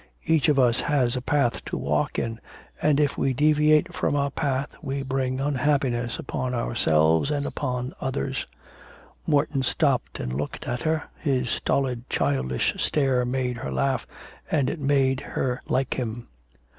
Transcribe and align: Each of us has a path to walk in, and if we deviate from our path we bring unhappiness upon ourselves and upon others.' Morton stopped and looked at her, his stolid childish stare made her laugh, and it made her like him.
Each 0.25 0.49
of 0.49 0.57
us 0.57 0.79
has 0.79 1.15
a 1.15 1.21
path 1.21 1.63
to 1.65 1.77
walk 1.77 2.17
in, 2.17 2.39
and 2.81 2.99
if 2.99 3.19
we 3.19 3.33
deviate 3.33 3.93
from 3.93 4.15
our 4.15 4.31
path 4.31 4.69
we 4.81 5.03
bring 5.03 5.39
unhappiness 5.39 6.17
upon 6.17 6.55
ourselves 6.55 7.29
and 7.29 7.45
upon 7.45 7.93
others.' 8.01 8.47
Morton 9.27 9.61
stopped 9.61 10.19
and 10.19 10.33
looked 10.33 10.65
at 10.67 10.81
her, 10.81 11.03
his 11.19 11.51
stolid 11.51 12.09
childish 12.09 12.73
stare 12.83 13.25
made 13.25 13.57
her 13.57 13.71
laugh, 13.71 14.07
and 14.49 14.71
it 14.71 14.79
made 14.79 15.19
her 15.19 15.61
like 15.69 15.93
him. 15.93 16.27